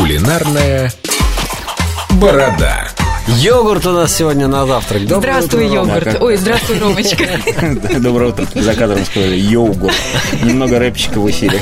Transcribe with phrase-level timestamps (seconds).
[0.00, 0.90] Кулинарная
[2.12, 2.89] борода.
[3.28, 5.06] Йогурт у нас сегодня на завтрак.
[5.06, 5.94] Доброе Здравствуй, утро, Рома.
[5.98, 6.22] йогурт.
[6.22, 7.24] Ой, здравствуй, Ромочка.
[8.00, 8.46] Доброе утро.
[8.54, 9.94] За кадром сказали йогурт.
[10.42, 11.60] Немного рэпчика в эфире.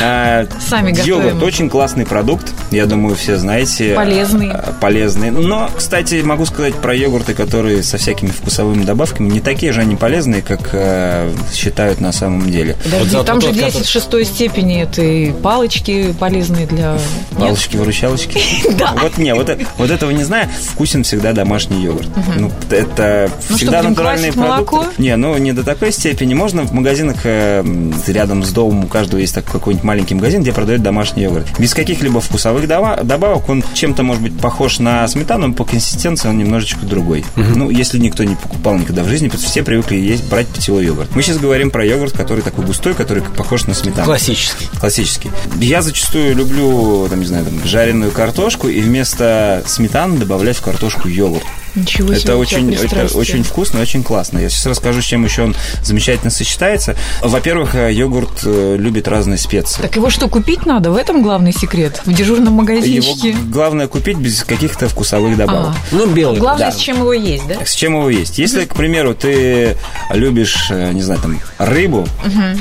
[0.00, 1.26] А, Сами готовим.
[1.26, 2.52] Йогурт очень классный продукт.
[2.70, 3.94] Я думаю, все знаете.
[3.94, 4.50] Полезный.
[4.50, 5.30] А, Полезный.
[5.30, 9.96] Но, кстати, могу сказать про йогурты, которые со всякими вкусовыми добавками не такие же они
[9.96, 12.76] полезные, как э, считают на самом деле.
[12.84, 16.96] Подожди, там же тот, 10 который- в шестой степени это и палочки полезные для...
[17.38, 18.40] Палочки-выручалочки?
[19.02, 20.48] Вот не, вот, э- вот этого не знаю.
[20.64, 22.08] Вкусен всегда домашний йогурт.
[22.38, 24.76] Ну, это Ну, всегда натуральные продукты.
[24.76, 24.86] молоко?
[24.98, 26.34] Не, ну не до такой степени.
[26.34, 27.62] Можно в магазинах э,
[28.06, 31.46] рядом с домом у каждого есть такой какой-нибудь маленький магазин, где продают домашний йогурт.
[31.58, 36.38] Без каких-либо вкусовых добавок он чем-то может быть похож на сметану, но по консистенции он
[36.38, 37.24] немножечко другой.
[37.36, 40.84] Ну, если никто не покупал никогда в жизни, потому что все привыкли есть, брать питьевой
[40.86, 41.14] йогурт.
[41.14, 44.04] Мы сейчас говорим про йогурт, который такой густой, который похож на сметану.
[44.06, 44.66] Классический.
[44.80, 45.30] Классический.
[45.60, 51.08] Я зачастую люблю, там, не знаю, там, жареную картошку и вместо сметаны добавлять в картошку
[51.08, 51.61] йогурт.
[51.74, 54.38] Ничего себе, Это очень, это очень вкусно и очень классно.
[54.38, 56.96] Я сейчас расскажу, с чем еще он замечательно сочетается.
[57.22, 59.80] Во-первых, э, йогурт э, любит разные специи.
[59.80, 60.90] Так его что, купить надо?
[60.90, 62.02] В этом главный секрет?
[62.04, 63.34] В дежурном Его магазинчике?
[63.48, 65.74] главное купить без каких-то вкусовых добавок.
[65.74, 65.76] А.
[65.92, 66.38] Ну, белый.
[66.38, 66.76] Главное, да.
[66.76, 67.64] с чем его есть, да?
[67.64, 68.38] С чем его есть?
[68.38, 69.76] Если, к примеру, ты
[70.10, 72.06] любишь, э, не знаю, там, рыбу,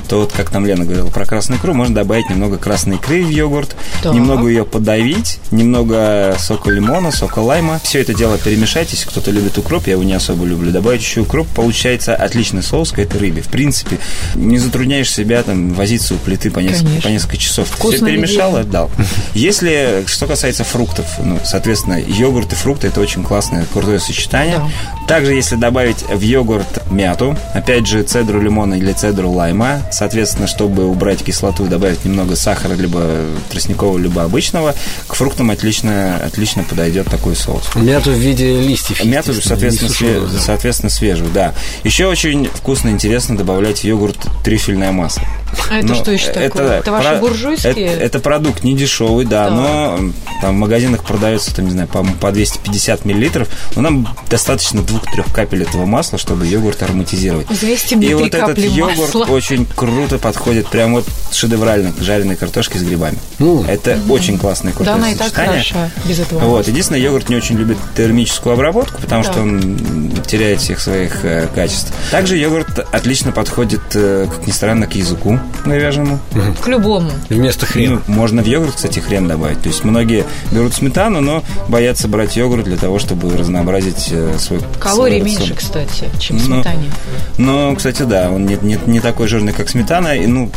[0.07, 3.29] то вот, как там Лена говорила про красную икру, можно добавить немного красной икры в
[3.29, 4.13] йогурт, Так.
[4.13, 7.79] немного ее подавить, немного сока лимона, сока лайма.
[7.83, 8.93] Все это дело перемешать.
[9.01, 12.91] Если кто-то любит укроп, я его не особо люблю, добавить еще укроп, получается отличный соус
[12.91, 13.41] к этой рыбе.
[13.41, 13.97] В принципе,
[14.35, 17.01] не затрудняешь себя там возиться у плиты по несколько, Конечно.
[17.01, 17.67] по несколько часов.
[17.67, 18.91] Вкусно Все перемешал и отдал.
[19.33, 24.61] Если, что касается фруктов, ну, соответственно, йогурт и фрукты это очень классное, крутое сочетание.
[25.07, 30.85] Также, если добавить в йогурт мяту, опять же, цедру лимона или цедру лайма, соответственно, чтобы
[30.85, 33.03] убрать кислоту, добавить немного сахара, либо
[33.49, 34.75] тростникового, либо обычного,
[35.07, 37.73] к фруктам отлично, отлично подойдет такой соус.
[37.73, 38.90] Мяту в виде листьев.
[39.03, 40.39] Мяту, естественно, соответственно, не све- сушеную, да.
[40.39, 41.53] соответственно, свежую, да.
[41.83, 45.23] Еще очень вкусно и интересно добавлять в йогурт трюфельное масло.
[45.69, 46.79] А это Ну, что еще такое?
[46.79, 47.71] Это ваши про- буржуйские?
[47.87, 49.53] Это, это продукт не дешевый, да, Так.
[49.55, 49.99] но
[50.41, 53.47] там в магазинах продается, там, не знаю, по, по 250 миллилитров.
[53.75, 57.47] Но нам достаточно двух-трех капель этого масла, чтобы йогурт ароматизировать.
[57.47, 59.25] 200 мне И вот этот капли йогурт масла.
[59.25, 63.17] очень круто подходит, прям вот шедеврально к жареной картошке с грибами.
[63.39, 63.63] Ну.
[63.63, 66.39] это очень классное Да, крутое она и так хороша без этого.
[66.39, 66.67] Вот.
[66.67, 69.31] Единственное, йогурт не очень любит термическую обработку, потому Да.
[69.31, 71.93] что он м, теряет всех своих э, качеств.
[72.11, 76.19] Также йогурт отлично подходит, э, как ни странно, к языку говяжьему.
[76.63, 77.11] К любому.
[77.29, 78.01] Вместо хрена.
[78.07, 79.61] Ну, можно в йогурт, кстати, хрен добавить.
[79.61, 84.59] То есть многие берут сметану, но боятся брать йогурт для того, чтобы разнообразить э, свой
[84.79, 86.91] Калорий свой меньше, кстати, чем в Ну, сметане.
[87.37, 90.15] Но, кстати, да, он не, не, не такой жирный, как сметана.
[90.15, 90.51] И, ну,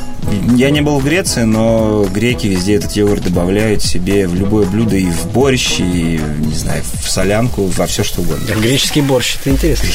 [0.57, 4.97] я не был в Греции, но греки везде этот йогурт добавляют себе в любое блюдо
[4.97, 8.45] и в борщ, и, не знаю, в солянку, во все что угодно.
[8.61, 9.89] Греческий борщ, это интересно.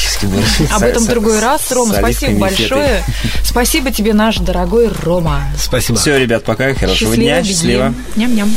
[0.72, 1.70] Об этом в другой раз.
[1.70, 3.04] Рома, спасибо большое.
[3.44, 5.44] Спасибо тебе, наш дорогой Рома.
[5.58, 5.98] Спасибо.
[5.98, 6.74] Все, ребят, пока.
[6.74, 7.44] Хорошего Счастливо, дня.
[7.44, 7.94] Счастливо.
[8.16, 8.50] Ням-ням.